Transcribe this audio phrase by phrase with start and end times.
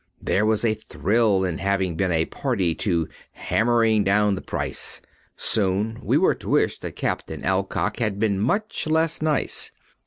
[0.19, 4.99] There was a thrill in having been a party to "hammering down the price."
[5.35, 9.71] Soon we were to wish that Captain Alcock had been much less nice.